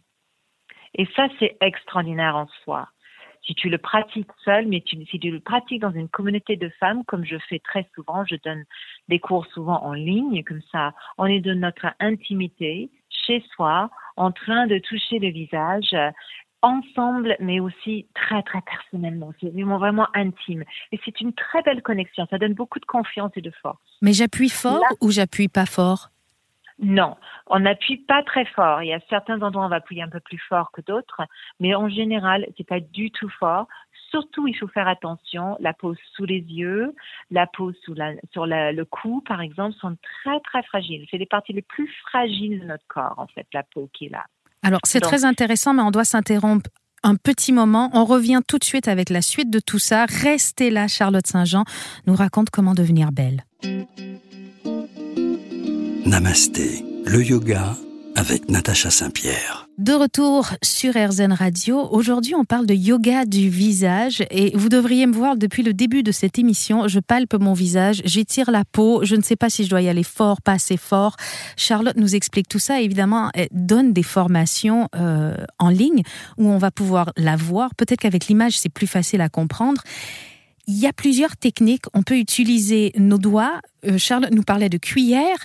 Et 0.94 1.06
ça, 1.16 1.28
c'est 1.38 1.56
extraordinaire 1.62 2.36
en 2.36 2.46
soi. 2.62 2.88
Si 3.46 3.54
tu 3.54 3.68
le 3.68 3.78
pratiques 3.78 4.30
seul, 4.44 4.66
mais 4.66 4.82
si 4.86 5.18
tu 5.20 5.30
le 5.30 5.40
pratiques 5.40 5.80
dans 5.80 5.92
une 5.92 6.08
communauté 6.08 6.56
de 6.56 6.68
femmes, 6.80 7.04
comme 7.04 7.24
je 7.24 7.36
fais 7.48 7.60
très 7.60 7.88
souvent, 7.94 8.24
je 8.24 8.36
donne 8.44 8.64
des 9.08 9.20
cours 9.20 9.46
souvent 9.46 9.82
en 9.84 9.92
ligne, 9.92 10.42
comme 10.44 10.62
ça, 10.72 10.94
on 11.16 11.26
est 11.26 11.40
de 11.40 11.54
notre 11.54 11.86
intimité 12.00 12.90
chez 13.08 13.44
soi, 13.54 13.90
en 14.16 14.32
train 14.32 14.66
de 14.66 14.78
toucher 14.78 15.18
le 15.18 15.28
visage, 15.28 15.94
ensemble, 16.62 17.36
mais 17.38 17.60
aussi 17.60 18.06
très, 18.14 18.42
très 18.42 18.60
personnellement. 18.62 19.32
C'est 19.40 19.50
vraiment, 19.50 19.78
vraiment 19.78 20.08
intime. 20.14 20.64
Et 20.92 21.00
c'est 21.04 21.20
une 21.20 21.32
très 21.32 21.62
belle 21.62 21.82
connexion. 21.82 22.26
Ça 22.30 22.38
donne 22.38 22.54
beaucoup 22.54 22.80
de 22.80 22.86
confiance 22.86 23.30
et 23.36 23.42
de 23.42 23.52
force. 23.62 23.78
Mais 24.02 24.12
j'appuie 24.12 24.48
fort 24.48 24.82
ou 25.00 25.10
j'appuie 25.10 25.48
pas 25.48 25.66
fort? 25.66 26.10
Non, 26.78 27.16
on 27.46 27.60
n'appuie 27.60 27.96
pas 27.96 28.22
très 28.22 28.44
fort. 28.44 28.82
Il 28.82 28.88
y 28.88 28.92
a 28.92 29.00
certains 29.08 29.40
endroits 29.40 29.62
où 29.62 29.66
on 29.66 29.70
va 29.70 29.76
appuyer 29.76 30.02
un 30.02 30.10
peu 30.10 30.20
plus 30.20 30.40
fort 30.48 30.70
que 30.72 30.82
d'autres, 30.82 31.22
mais 31.58 31.74
en 31.74 31.88
général, 31.88 32.46
c'est 32.56 32.66
pas 32.66 32.80
du 32.80 33.10
tout 33.10 33.30
fort. 33.38 33.66
Surtout, 34.10 34.46
il 34.46 34.54
faut 34.54 34.68
faire 34.68 34.86
attention. 34.86 35.56
La 35.58 35.72
peau 35.72 35.94
sous 36.14 36.26
les 36.26 36.40
yeux, 36.40 36.94
la 37.30 37.46
peau 37.46 37.72
sous 37.84 37.94
la, 37.94 38.12
sur 38.32 38.46
le 38.46 38.84
cou, 38.84 39.22
par 39.26 39.40
exemple, 39.40 39.74
sont 39.80 39.96
très 40.22 40.38
très 40.40 40.62
fragiles. 40.64 41.06
C'est 41.10 41.18
les 41.18 41.26
parties 41.26 41.54
les 41.54 41.62
plus 41.62 41.90
fragiles 42.08 42.60
de 42.60 42.66
notre 42.66 42.86
corps, 42.88 43.14
en 43.16 43.26
fait, 43.26 43.46
la 43.52 43.62
peau 43.62 43.88
qui 43.92 44.06
est 44.06 44.10
là. 44.10 44.24
Alors, 44.62 44.80
c'est 44.84 45.00
très 45.00 45.24
intéressant, 45.24 45.74
mais 45.74 45.82
on 45.82 45.90
doit 45.90 46.04
s'interrompre 46.04 46.68
un 47.02 47.16
petit 47.16 47.52
moment. 47.52 47.90
On 47.94 48.04
revient 48.04 48.40
tout 48.46 48.58
de 48.58 48.64
suite 48.64 48.88
avec 48.88 49.10
la 49.10 49.22
suite 49.22 49.50
de 49.50 49.60
tout 49.60 49.78
ça. 49.78 50.06
Restez 50.06 50.70
là, 50.70 50.88
Charlotte 50.88 51.26
Saint-Jean 51.26 51.64
nous 52.06 52.14
raconte 52.14 52.50
comment 52.50 52.74
devenir 52.74 53.12
belle. 53.12 53.44
Namasté, 56.06 56.84
le 57.04 57.20
yoga 57.20 57.76
avec 58.14 58.48
Natacha 58.48 58.90
Saint-Pierre. 58.90 59.66
De 59.76 59.92
retour 59.92 60.50
sur 60.62 60.92
RZN 60.92 61.32
Radio. 61.32 61.80
Aujourd'hui, 61.90 62.36
on 62.36 62.44
parle 62.44 62.64
de 62.64 62.74
yoga 62.74 63.24
du 63.24 63.48
visage 63.48 64.24
et 64.30 64.52
vous 64.54 64.68
devriez 64.68 65.06
me 65.06 65.12
voir 65.12 65.36
depuis 65.36 65.64
le 65.64 65.74
début 65.74 66.04
de 66.04 66.12
cette 66.12 66.38
émission. 66.38 66.86
Je 66.86 67.00
palpe 67.00 67.34
mon 67.34 67.54
visage, 67.54 68.02
j'étire 68.04 68.52
la 68.52 68.64
peau. 68.64 69.04
Je 69.04 69.16
ne 69.16 69.22
sais 69.22 69.34
pas 69.34 69.50
si 69.50 69.64
je 69.64 69.68
dois 69.68 69.82
y 69.82 69.88
aller 69.88 70.04
fort, 70.04 70.42
pas 70.42 70.52
assez 70.52 70.76
fort. 70.76 71.16
Charlotte 71.56 71.96
nous 71.96 72.14
explique 72.14 72.46
tout 72.46 72.60
ça. 72.60 72.80
Évidemment, 72.80 73.30
elle 73.34 73.48
donne 73.50 73.92
des 73.92 74.04
formations 74.04 74.88
euh, 74.94 75.34
en 75.58 75.70
ligne 75.70 76.02
où 76.38 76.48
on 76.48 76.58
va 76.58 76.70
pouvoir 76.70 77.10
la 77.16 77.34
voir. 77.34 77.74
Peut-être 77.74 77.98
qu'avec 77.98 78.28
l'image, 78.28 78.56
c'est 78.60 78.72
plus 78.72 78.86
facile 78.86 79.22
à 79.22 79.28
comprendre. 79.28 79.82
Il 80.68 80.78
y 80.78 80.86
a 80.86 80.92
plusieurs 80.92 81.36
techniques. 81.36 81.86
On 81.94 82.04
peut 82.04 82.16
utiliser 82.16 82.92
nos 82.96 83.18
doigts. 83.18 83.60
Euh, 83.84 83.98
Charlotte 83.98 84.30
nous 84.30 84.44
parlait 84.44 84.68
de 84.68 84.78
cuillère. 84.78 85.38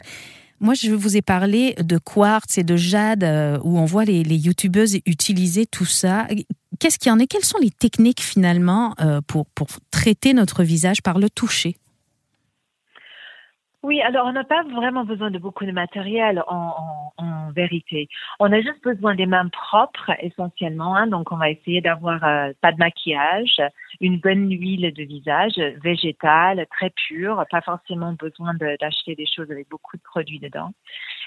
Moi, 0.61 0.75
je 0.75 0.91
vous 0.91 1.17
ai 1.17 1.23
parlé 1.23 1.73
de 1.79 1.97
quartz 1.97 2.59
et 2.59 2.63
de 2.63 2.75
jade, 2.75 3.23
euh, 3.23 3.57
où 3.63 3.79
on 3.79 3.85
voit 3.85 4.05
les, 4.05 4.21
youtubeuses 4.21 4.95
utiliser 5.07 5.65
tout 5.65 5.85
ça. 5.85 6.27
Qu'est-ce 6.79 6.99
qu'il 6.99 7.09
y 7.09 7.11
en 7.11 7.17
est 7.17 7.25
Quelles 7.25 7.43
sont 7.43 7.57
les 7.57 7.71
techniques 7.71 8.21
finalement 8.21 8.93
euh, 9.01 9.21
pour, 9.25 9.47
pour 9.47 9.67
traiter 9.89 10.35
notre 10.35 10.63
visage 10.63 11.01
par 11.01 11.17
le 11.17 11.31
toucher? 11.31 11.77
Oui, 13.83 13.99
alors 14.01 14.27
on 14.27 14.31
n'a 14.31 14.43
pas 14.43 14.61
vraiment 14.63 15.05
besoin 15.05 15.31
de 15.31 15.39
beaucoup 15.39 15.65
de 15.65 15.71
matériel 15.71 16.43
en, 16.47 17.11
en, 17.17 17.51
vérité. 17.51 18.07
On 18.39 18.49
a 18.53 18.61
juste 18.61 18.81
besoin 18.81 19.13
des 19.13 19.25
mains 19.25 19.49
propres 19.49 20.11
essentiellement. 20.21 20.95
Hein, 20.95 21.07
donc 21.07 21.33
on 21.33 21.35
va 21.35 21.49
essayer 21.49 21.81
d'avoir 21.81 22.23
euh, 22.23 22.51
pas 22.61 22.71
de 22.71 22.77
maquillage, 22.77 23.61
une 23.99 24.19
bonne 24.19 24.49
huile 24.49 24.93
de 24.93 25.03
visage 25.03 25.57
végétale, 25.83 26.65
très 26.71 26.91
pure, 26.91 27.43
pas 27.51 27.59
forcément 27.59 28.13
besoin 28.13 28.53
d'acheter 28.53 29.15
des 29.15 29.25
choses 29.25 29.51
avec 29.51 29.67
beaucoup 29.69 29.97
de 29.97 30.01
produits 30.01 30.39
dedans. 30.39 30.71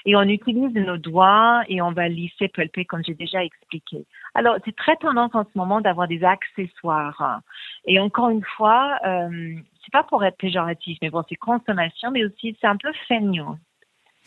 Et 0.05 0.15
on 0.15 0.23
utilise 0.23 0.73
nos 0.73 0.97
doigts 0.97 1.61
et 1.67 1.81
on 1.81 1.91
va 1.91 2.07
lisser, 2.07 2.47
pulper 2.47 2.85
comme 2.85 3.03
j'ai 3.05 3.13
déjà 3.13 3.43
expliqué. 3.43 4.05
Alors 4.33 4.55
c'est 4.65 4.75
très 4.75 4.95
tendance 4.95 5.35
en 5.35 5.43
ce 5.43 5.57
moment 5.57 5.81
d'avoir 5.81 6.07
des 6.07 6.23
accessoires. 6.23 7.41
Et 7.85 7.99
encore 7.99 8.29
une 8.29 8.43
fois, 8.43 8.97
euh, 9.05 9.55
c'est 9.85 9.91
pas 9.91 10.03
pour 10.03 10.23
être 10.25 10.37
péjoratif, 10.37 10.97
mais 11.01 11.09
bon, 11.09 11.23
c'est 11.29 11.35
consommation, 11.35 12.11
mais 12.11 12.25
aussi 12.25 12.57
c'est 12.59 12.67
un 12.67 12.77
peu 12.77 12.91
feignant. 13.07 13.57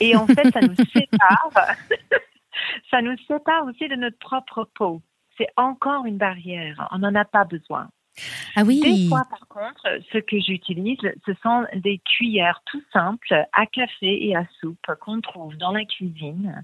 Et 0.00 0.14
en 0.14 0.26
fait, 0.26 0.50
ça 0.52 0.60
nous 0.60 0.74
sépare. 0.92 1.50
ça 2.90 3.02
nous 3.02 3.16
sépare 3.26 3.64
aussi 3.66 3.88
de 3.88 3.96
notre 3.96 4.18
propre 4.18 4.68
peau. 4.74 5.02
C'est 5.36 5.48
encore 5.56 6.06
une 6.06 6.16
barrière. 6.16 6.88
On 6.92 6.98
n'en 6.98 7.14
a 7.14 7.24
pas 7.24 7.44
besoin. 7.44 7.88
Ah 8.56 8.62
oui. 8.64 8.80
Des 8.80 9.08
fois, 9.08 9.22
par 9.30 9.46
contre, 9.48 10.00
ce 10.12 10.18
que 10.18 10.40
j'utilise, 10.40 10.98
ce 11.26 11.32
sont 11.42 11.64
des 11.74 11.98
cuillères 11.98 12.60
tout 12.66 12.82
simples 12.92 13.46
à 13.52 13.66
café 13.66 14.26
et 14.26 14.34
à 14.34 14.44
soupe 14.60 14.86
qu'on 15.00 15.20
trouve 15.20 15.56
dans 15.56 15.70
la 15.70 15.84
cuisine 15.84 16.62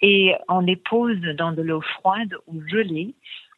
et 0.00 0.34
on 0.48 0.60
les 0.60 0.76
pose 0.76 1.20
dans 1.36 1.52
de 1.52 1.62
l'eau 1.62 1.80
froide 1.80 2.34
ou 2.48 2.60
gelée 2.66 3.14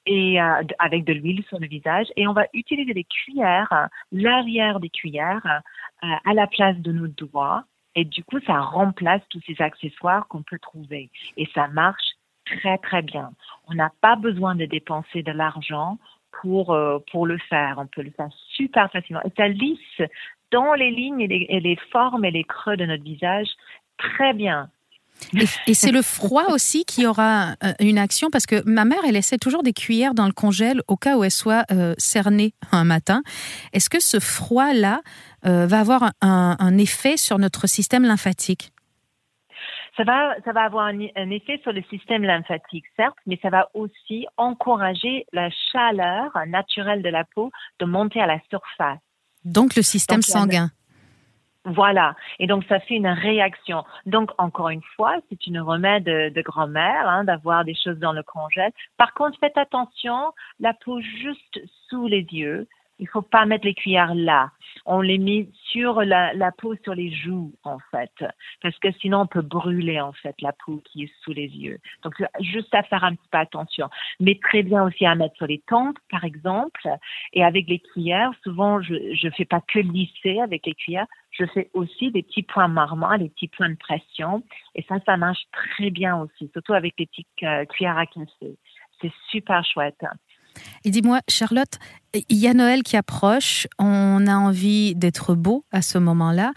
et 0.09 0.41
euh, 0.41 0.63
avec 0.79 1.05
de 1.05 1.13
l'huile 1.13 1.45
sur 1.49 1.61
le 1.61 1.69
visage. 1.69 2.07
Et 2.17 2.27
on 2.27 2.33
va 2.33 2.47
utiliser 2.55 2.93
les 2.95 3.05
cuillères, 3.05 3.89
l'arrière 4.11 4.81
des 4.81 4.89
cuillères 4.89 5.63
euh, 6.03 6.07
à 6.25 6.35
la 6.35 6.47
place 6.47 6.77
de 6.79 6.91
nos 6.91 7.07
doigts. 7.07 7.65
Et 7.95 8.05
du 8.05 8.25
coup 8.25 8.41
ça 8.47 8.61
remplace 8.61 9.23
tous 9.29 9.41
ces 9.47 9.61
accessoires 9.61 10.27
qu'on 10.29 10.43
peut 10.43 10.59
trouver. 10.59 11.11
Et 11.37 11.47
ça 11.55 11.69
marche 11.69 12.17
très 12.47 12.79
très 12.79 13.03
bien. 13.03 13.31
On 13.69 13.75
n'a 13.75 13.93
pas 14.01 14.17
besoin 14.17 14.55
de 14.55 14.65
dépenser 14.65 15.23
de 15.23 15.33
l'argent 15.33 15.99
pour 16.41 16.73
euh, 16.73 16.99
pour 17.13 17.27
le 17.27 17.39
faire, 17.39 17.77
on 17.79 17.87
peut 17.87 18.03
le 18.03 18.11
faire 18.11 18.31
super 18.57 18.91
facilement. 18.91 19.23
Et 19.25 19.33
ça 19.37 19.49
lisse 19.49 20.03
dans 20.51 20.73
les 20.73 20.91
lignes 20.91 21.21
et 21.21 21.61
les 21.61 21.77
formes 21.93 22.25
et 22.25 22.31
les 22.31 22.45
creux 22.45 22.79
de 22.79 22.87
notre 22.87 23.05
visage 23.05 23.49
très 23.99 24.33
bien. 24.33 24.71
Et, 25.67 25.75
c'est 25.75 25.93
le 25.93 26.03
froid 26.03 26.47
aussi 26.49 26.85
qui 26.85 27.07
aura 27.07 27.55
euh, 27.65 27.73
une 27.81 27.99
action 27.99 28.29
parce 28.31 28.47
que 28.47 28.63
ma 28.69 28.85
mère, 28.85 28.99
elle 29.07 29.17
essaie 29.17 29.39
toujours 29.39 29.63
des 29.63 29.73
cuillères 29.73 30.15
dans 30.15 30.27
le 30.27 30.33
congèle 30.33 30.81
au 30.89 30.97
cas 30.97 31.17
où 31.17 31.25
elle 31.25 31.31
soit 31.31 31.65
euh, 31.71 31.95
cernée 31.99 32.55
un 32.73 32.85
matin. 32.85 33.23
Est-ce 33.73 33.91
que 33.91 34.01
ce 34.01 34.21
froid-là 34.21 35.01
euh, 35.47 35.67
va 35.67 35.81
avoir 35.81 36.13
un, 36.21 36.79
effet 36.79 37.17
sur 37.17 37.39
notre 37.39 37.67
système 37.67 38.05
lymphatique? 38.05 38.73
Ça 39.97 40.05
va, 40.05 40.35
ça 40.45 40.53
va 40.53 40.63
avoir 40.63 40.87
un, 40.87 40.99
un, 41.17 41.31
effet 41.31 41.59
sur 41.63 41.73
le 41.73 41.83
système 41.91 42.23
lymphatique, 42.23 42.85
certes, 42.97 43.17
mais 43.27 43.39
ça 43.43 43.51
va 43.51 43.69
aussi 43.75 44.27
encourager 44.37 45.27
la 45.33 45.51
chaleur 45.73 46.31
naturelle 46.47 47.03
de 47.03 47.09
la 47.09 47.25
peau 47.25 47.51
de 47.81 47.85
monter 47.85 48.21
à 48.21 48.27
la 48.27 48.39
surface. 48.49 49.01
Donc 49.45 49.75
le 49.75 49.83
système 49.83 50.23
sanguin. 50.23 50.71
Voilà. 51.65 52.15
Et 52.39 52.47
donc, 52.47 52.65
ça 52.65 52.81
fait 52.81 52.95
une 52.95 53.09
réaction. 53.09 53.85
Donc, 54.07 54.31
encore 54.39 54.71
une 54.71 54.83
fois, 54.97 55.17
c'est 55.29 55.47
une 55.47 55.61
remède 55.61 56.05
de, 56.05 56.43
grand-mère 56.43 57.09
hein, 57.09 57.25
d'avoir 57.25 57.65
des 57.65 57.75
choses 57.75 57.99
dans 57.99 58.13
le 58.13 58.23
congèle. 58.23 58.73
Par 58.97 59.13
contre, 59.15 59.39
faites 59.39 59.59
attention, 59.59 60.33
la 60.61 60.73
peau 60.73 61.01
juste 61.01 61.61
sous 61.89 62.07
les 62.07 62.27
yeux, 62.31 62.67
il 63.01 63.09
faut 63.09 63.23
pas 63.23 63.47
mettre 63.47 63.65
les 63.65 63.75
cuillères 63.75 64.15
là. 64.15 64.51
On 64.85 65.01
les 65.01 65.19
met 65.19 65.49
sur 65.71 66.03
la, 66.03 66.33
la, 66.35 66.51
peau, 66.51 66.75
sur 66.83 66.95
les 66.95 67.13
joues, 67.13 67.53
en 67.63 67.79
fait. 67.91 68.13
Parce 68.61 68.77
que 68.79 68.91
sinon, 69.01 69.21
on 69.21 69.27
peut 69.27 69.43
brûler, 69.43 70.01
en 70.01 70.13
fait, 70.13 70.35
la 70.41 70.53
peau 70.53 70.83
qui 70.85 71.05
est 71.05 71.13
sous 71.23 71.33
les 71.33 71.49
yeux. 71.49 71.79
Donc, 72.03 72.15
juste 72.41 72.75
à 72.75 72.83
faire 72.83 73.05
un 73.05 73.15
petit 73.15 73.29
peu 73.31 73.39
attention. 73.39 73.89
Mais 74.21 74.39
très 74.43 74.63
bien 74.63 74.85
aussi 74.85 75.07
à 75.07 75.15
mettre 75.15 75.37
sur 75.37 75.47
les 75.47 75.63
tempes, 75.67 75.99
par 76.11 76.25
exemple. 76.25 76.89
Et 77.33 77.45
avec 77.45 77.69
les 77.69 77.79
cuillères, 77.79 78.33
souvent, 78.43 78.81
je 78.83 78.95
ne 78.95 79.31
fais 79.33 79.45
pas 79.45 79.61
que 79.61 79.79
lisser 79.79 80.41
avec 80.41 80.67
les 80.67 80.75
cuillères. 80.75 81.07
Je 81.39 81.47
fais 81.47 81.71
aussi 81.73 82.11
des 82.11 82.23
petits 82.23 82.43
points 82.43 82.69
marmots, 82.69 83.17
des 83.17 83.29
petits 83.29 83.49
points 83.49 83.71
de 83.71 83.77
pression. 83.77 84.43
Et 84.75 84.83
ça, 84.89 84.97
ça 85.07 85.17
marche 85.17 85.45
très 85.53 85.91
bien 85.91 86.17
aussi, 86.21 86.51
surtout 86.53 86.73
avec 86.73 86.95
les 86.99 87.07
petites 87.07 87.29
euh, 87.45 87.65
cuillères 87.67 87.99
à 87.99 88.07
café. 88.07 88.57
C'est 89.01 89.13
super 89.31 89.65
chouette. 89.65 90.05
Et 90.85 90.91
dis-moi, 90.91 91.21
Charlotte, 91.29 91.79
il 92.15 92.39
y 92.39 92.49
a 92.49 92.55
Noël 92.55 92.83
qui 92.83 92.97
approche, 92.97 93.67
on 93.79 94.27
a 94.27 94.35
envie 94.35 94.95
d'être 94.95 95.35
beau 95.35 95.65
à 95.73 95.83
ce 95.83 95.99
moment-là. 95.99 96.53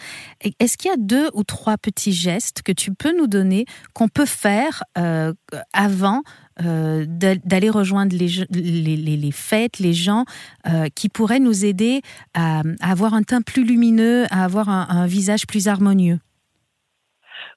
Est-ce 0.60 0.78
qu'il 0.78 0.90
y 0.90 0.94
a 0.94 0.98
deux 0.98 1.30
ou 1.34 1.44
trois 1.44 1.78
petits 1.78 2.14
gestes 2.14 2.62
que 2.62 2.72
tu 2.72 2.94
peux 2.94 3.16
nous 3.18 3.28
donner, 3.28 3.66
qu'on 3.94 4.08
peut 4.08 4.26
faire 4.26 4.84
euh, 4.98 5.34
avant 5.74 6.22
euh, 6.62 7.06
d'aller 7.08 7.70
rejoindre 7.70 8.16
les, 8.16 9.32
fêtes, 9.32 9.80
les 9.80 9.94
gens, 9.94 10.26
euh, 10.68 10.88
qui 10.96 11.10
pourraient 11.10 11.40
nous 11.40 11.66
aider 11.66 12.02
à, 12.34 12.62
avoir 12.82 13.14
un 13.14 13.24
teint 13.24 13.42
plus 13.42 13.66
lumineux, 13.66 14.26
à 14.32 14.46
avoir 14.46 14.70
un, 14.70 14.88
un 14.90 15.06
visage 15.06 15.48
plus 15.48 15.68
harmonieux? 15.68 16.20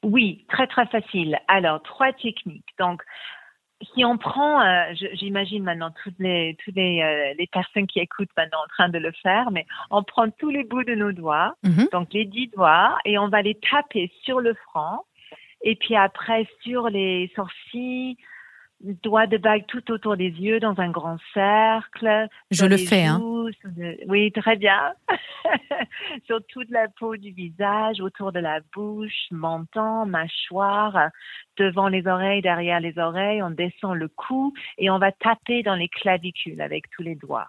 Oui, 0.02 0.44
très 0.48 0.66
très 0.66 0.86
facile. 0.86 1.38
Alors, 1.48 1.82
trois 1.82 2.12
techniques. 2.12 2.68
Donc, 2.78 3.02
si 3.94 4.04
on 4.04 4.18
prend, 4.18 4.60
euh, 4.60 4.92
j'imagine 5.14 5.64
maintenant 5.64 5.90
toutes 6.02 6.18
les 6.18 6.56
toutes 6.64 6.76
les, 6.76 7.02
euh, 7.02 7.34
les, 7.38 7.46
personnes 7.46 7.86
qui 7.86 8.00
écoutent 8.00 8.30
maintenant 8.36 8.58
en 8.64 8.68
train 8.68 8.88
de 8.88 8.98
le 8.98 9.12
faire, 9.22 9.50
mais 9.50 9.66
on 9.90 10.02
prend 10.02 10.30
tous 10.30 10.50
les 10.50 10.64
bouts 10.64 10.84
de 10.84 10.94
nos 10.94 11.12
doigts, 11.12 11.54
mhm. 11.62 11.88
donc 11.92 12.12
les 12.12 12.24
dix 12.24 12.48
doigts, 12.48 12.96
et 13.04 13.18
on 13.18 13.28
va 13.28 13.42
les 13.42 13.58
taper 13.70 14.10
sur 14.22 14.40
le 14.40 14.54
front, 14.54 15.00
et 15.62 15.76
puis 15.76 15.96
après 15.96 16.46
sur 16.62 16.88
les 16.88 17.30
sourcils, 17.34 18.16
doigt 19.02 19.26
de 19.26 19.36
bague 19.36 19.64
tout 19.66 19.90
autour 19.90 20.16
des 20.16 20.28
yeux 20.28 20.60
dans 20.60 20.78
un 20.78 20.90
grand 20.90 21.18
cercle. 21.32 22.28
Je 22.50 22.66
le 22.66 22.76
fais, 22.76 23.04
hein. 23.04 23.20
Oui, 24.08 24.30
très 24.32 24.56
bien. 24.56 24.94
sur 26.26 26.44
toute 26.46 26.70
la 26.70 26.88
peau 26.88 27.16
du 27.16 27.30
visage, 27.30 28.00
autour 28.00 28.32
de 28.32 28.40
la 28.40 28.60
bouche, 28.74 29.26
menton, 29.30 30.06
mâchoire, 30.06 31.10
devant 31.56 31.88
les 31.88 32.06
oreilles, 32.06 32.42
derrière 32.42 32.80
les 32.80 32.98
oreilles. 32.98 33.42
On 33.42 33.50
descend 33.50 33.96
le 33.96 34.08
cou 34.08 34.52
et 34.78 34.90
on 34.90 34.98
va 34.98 35.12
taper 35.12 35.62
dans 35.62 35.74
les 35.74 35.88
clavicules 35.88 36.60
avec 36.60 36.90
tous 36.90 37.02
les 37.02 37.14
doigts. 37.14 37.48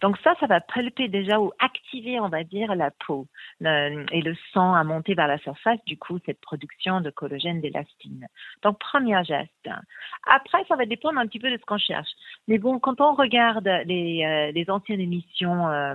Donc 0.00 0.16
ça, 0.18 0.34
ça 0.40 0.46
va 0.46 0.60
pulper 0.60 1.08
déjà 1.08 1.40
ou 1.40 1.52
activer, 1.58 2.20
on 2.20 2.28
va 2.28 2.44
dire, 2.44 2.74
la 2.74 2.90
peau 2.90 3.26
et 3.60 4.22
le 4.22 4.34
sang 4.52 4.74
à 4.74 4.84
monter 4.84 5.14
vers 5.14 5.26
la 5.26 5.38
surface, 5.38 5.78
du 5.86 5.96
coup, 5.96 6.18
cette 6.24 6.40
production 6.40 7.00
de 7.00 7.10
collagène 7.10 7.60
d'élastine. 7.60 8.26
Donc, 8.62 8.78
premier 8.78 9.22
geste. 9.24 9.68
Après, 10.26 10.64
ça 10.68 10.76
va 10.76 10.86
dépendre 10.86 11.18
un 11.18 11.26
petit 11.26 11.40
peu 11.40 11.50
de 11.50 11.56
ce 11.56 11.64
qu'on 11.64 11.78
cherche. 11.78 12.10
Mais 12.46 12.58
bon, 12.58 12.78
quand 12.78 13.00
on 13.00 13.14
regarde 13.14 13.68
les, 13.86 14.24
euh, 14.24 14.52
les 14.52 14.70
anciennes 14.70 15.00
émissions 15.00 15.68
euh, 15.68 15.94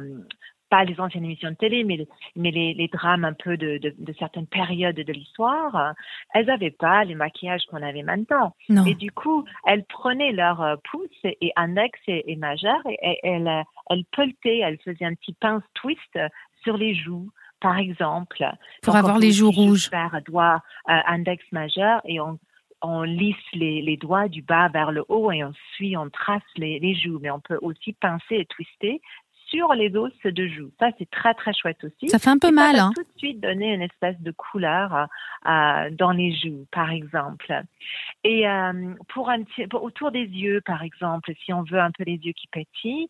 pas 0.73 0.85
les 0.85 0.99
anciennes 0.99 1.25
émissions 1.25 1.51
de 1.51 1.55
télé, 1.55 1.83
mais, 1.83 2.07
mais 2.35 2.49
les, 2.49 2.73
les 2.73 2.87
drames 2.87 3.25
un 3.25 3.33
peu 3.33 3.57
de, 3.57 3.77
de, 3.77 3.93
de 3.95 4.13
certaines 4.13 4.47
périodes 4.47 4.95
de 4.95 5.13
l'histoire, 5.13 5.93
elles 6.33 6.47
n'avaient 6.47 6.71
pas 6.71 7.03
les 7.03 7.13
maquillages 7.13 7.61
qu'on 7.69 7.83
avait 7.83 8.01
maintenant. 8.01 8.55
Et 8.87 8.95
du 8.95 9.11
coup, 9.11 9.45
elles 9.67 9.85
prenaient 9.85 10.31
leur 10.31 10.61
euh, 10.63 10.75
pouce 10.89 11.09
et 11.23 11.51
index 11.55 11.99
et, 12.07 12.31
et 12.31 12.35
majeur 12.37 12.79
et, 12.87 13.19
elles, 13.21 13.63
elles 13.91 14.05
peletaient, 14.11 14.61
elles 14.63 14.79
faisaient 14.83 15.05
un 15.05 15.13
petit 15.13 15.33
pince 15.33 15.61
twist 15.75 16.17
sur 16.63 16.75
les 16.75 16.95
joues 16.95 17.29
par 17.59 17.77
exemple. 17.77 18.43
Pour 18.81 18.95
avoir 18.95 19.19
les 19.19 19.31
joues 19.31 19.51
rouges. 19.51 19.89
Faire 19.89 20.19
doigt 20.25 20.63
euh, 20.89 20.93
index 21.05 21.45
majeur 21.51 22.01
et 22.03 22.19
on, 22.19 22.39
on 22.81 23.03
lisse 23.03 23.35
les, 23.53 23.81
les, 23.83 23.95
doigts 23.95 24.27
du 24.27 24.41
bas 24.41 24.69
vers 24.69 24.91
le 24.91 25.05
haut 25.07 25.31
et 25.31 25.43
ensuite 25.43 25.95
on 25.97 26.09
trace 26.09 26.41
les, 26.57 26.79
les, 26.79 26.95
joues. 26.95 27.19
Mais 27.21 27.29
on 27.29 27.39
peut 27.39 27.59
aussi 27.61 27.93
pincer 27.93 28.35
et 28.35 28.45
twister 28.45 29.01
sur 29.53 29.73
les 29.73 29.95
os 29.95 30.11
de 30.23 30.47
joue. 30.47 30.71
Ça, 30.79 30.89
c'est 30.97 31.09
très, 31.09 31.33
très 31.33 31.53
chouette 31.53 31.83
aussi. 31.83 32.09
Ça 32.09 32.19
fait 32.19 32.29
un 32.29 32.39
peu 32.39 32.51
mal. 32.51 32.75
Ça 32.75 32.81
va 32.81 32.87
hein. 32.87 32.91
tout 32.95 33.03
de 33.03 33.17
suite 33.17 33.39
donner 33.39 33.73
une 33.73 33.81
espèce 33.81 34.19
de 34.19 34.31
couleur 34.31 34.95
euh, 34.95 35.05
euh, 35.49 35.89
dans 35.91 36.11
les 36.11 36.35
joues, 36.35 36.65
par 36.71 36.91
exemple. 36.91 37.53
Et 38.23 38.47
euh, 38.47 38.93
pour, 39.09 39.29
un, 39.29 39.43
pour 39.69 39.83
autour 39.83 40.11
des 40.11 40.25
yeux, 40.25 40.61
par 40.65 40.81
exemple, 40.83 41.31
si 41.43 41.53
on 41.53 41.63
veut 41.63 41.79
un 41.79 41.91
peu 41.91 42.03
les 42.03 42.17
yeux 42.17 42.33
qui 42.33 42.47
pétillent, 42.47 43.07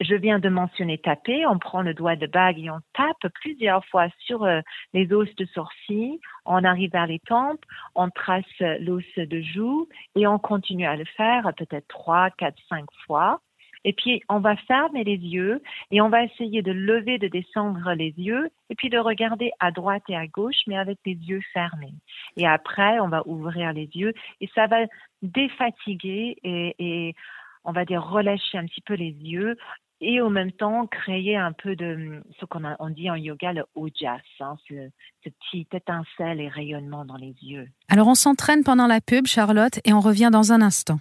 je 0.00 0.14
viens 0.14 0.38
de 0.38 0.48
mentionner 0.48 0.98
taper. 0.98 1.46
On 1.46 1.58
prend 1.58 1.82
le 1.82 1.94
doigt 1.94 2.16
de 2.16 2.26
bague 2.26 2.58
et 2.58 2.70
on 2.70 2.80
tape 2.94 3.32
plusieurs 3.40 3.84
fois 3.86 4.08
sur 4.18 4.46
les 4.92 5.12
os 5.12 5.32
de 5.36 5.44
sourcils. 5.46 6.20
On 6.44 6.64
arrive 6.64 6.90
vers 6.90 7.06
les 7.06 7.20
tempes, 7.20 7.64
on 7.94 8.10
trace 8.10 8.44
l'os 8.80 9.04
de 9.16 9.40
joue 9.40 9.88
et 10.16 10.26
on 10.26 10.38
continue 10.38 10.86
à 10.86 10.96
le 10.96 11.04
faire 11.16 11.52
peut-être 11.56 11.86
trois, 11.86 12.30
quatre, 12.30 12.60
cinq 12.68 12.86
fois. 13.06 13.40
Et 13.84 13.92
puis, 13.92 14.22
on 14.28 14.40
va 14.40 14.56
fermer 14.56 15.04
les 15.04 15.16
yeux 15.16 15.62
et 15.90 16.00
on 16.00 16.08
va 16.08 16.24
essayer 16.24 16.62
de 16.62 16.72
lever, 16.72 17.18
de 17.18 17.28
descendre 17.28 17.92
les 17.92 18.14
yeux 18.16 18.50
et 18.70 18.74
puis 18.74 18.88
de 18.88 18.98
regarder 18.98 19.50
à 19.60 19.70
droite 19.70 20.02
et 20.08 20.16
à 20.16 20.26
gauche, 20.26 20.62
mais 20.66 20.76
avec 20.76 20.98
les 21.04 21.14
yeux 21.14 21.42
fermés. 21.52 21.94
Et 22.36 22.46
après, 22.46 22.98
on 23.00 23.08
va 23.08 23.22
ouvrir 23.26 23.72
les 23.72 23.88
yeux 23.94 24.14
et 24.40 24.48
ça 24.54 24.66
va 24.66 24.86
défatiguer 25.22 26.36
et, 26.42 27.14
on 27.66 27.72
va 27.72 27.84
dire 27.84 28.02
relâcher 28.02 28.58
un 28.58 28.66
petit 28.66 28.82
peu 28.82 28.94
les 28.94 29.12
yeux 29.22 29.56
et 30.00 30.20
en 30.20 30.28
même 30.28 30.52
temps 30.52 30.86
créer 30.86 31.34
un 31.36 31.52
peu 31.52 31.76
de 31.76 32.22
ce 32.38 32.44
qu'on 32.44 32.62
on 32.78 32.90
dit 32.90 33.10
en 33.10 33.14
yoga 33.14 33.54
le 33.54 33.64
ojas, 33.74 34.18
hein, 34.40 34.56
ce, 34.68 34.90
petit 35.22 35.66
étincelle 35.72 36.40
et 36.40 36.48
rayonnement 36.48 37.06
dans 37.06 37.16
les 37.16 37.34
yeux. 37.40 37.66
Alors 37.88 38.08
on 38.08 38.14
s'entraîne 38.14 38.64
pendant 38.64 38.86
la 38.86 39.00
pub, 39.00 39.26
Charlotte, 39.26 39.80
et 39.84 39.94
on 39.94 40.00
revient 40.00 40.28
dans 40.30 40.52
un 40.52 40.60
instant. 40.60 40.98